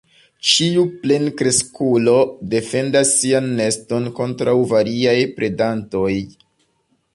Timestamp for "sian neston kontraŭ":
3.19-4.57